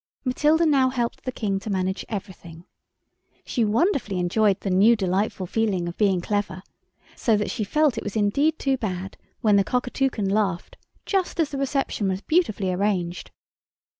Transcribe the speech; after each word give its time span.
Matilda 0.25 0.65
now 0.65 0.89
helped 0.89 1.25
the 1.25 1.31
King 1.31 1.59
to 1.59 1.69
manage 1.69 2.03
everything. 2.09 2.65
She 3.45 3.63
wonderfully 3.63 4.17
enjoyed 4.17 4.59
the 4.61 4.71
new 4.71 4.95
delightful 4.95 5.45
feeling 5.45 5.87
of 5.87 5.95
being 5.95 6.21
clever, 6.21 6.63
so 7.15 7.37
that 7.37 7.51
she 7.51 7.63
felt 7.63 7.99
it 7.99 8.03
was 8.03 8.15
indeed 8.15 8.57
too 8.57 8.77
bad 8.77 9.15
when 9.41 9.57
the 9.57 9.63
Cockatoucan 9.63 10.27
laughed 10.27 10.75
just 11.05 11.39
as 11.39 11.51
the 11.51 11.59
reception 11.59 12.09
was 12.09 12.21
beautifully 12.21 12.73
arranged. 12.73 13.29